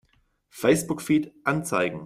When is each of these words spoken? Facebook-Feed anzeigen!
Facebook-Feed 0.49 1.31
anzeigen! 1.43 1.99